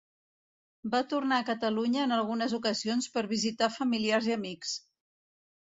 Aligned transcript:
Va 0.93 1.01
tornar 1.11 1.37
a 1.41 1.45
Catalunya 1.49 2.01
en 2.07 2.15
algunes 2.17 2.57
ocasions 2.61 3.11
per 3.19 3.25
visitar 3.35 3.71
familiars 3.79 4.31
i 4.31 4.37
amics. 4.39 4.77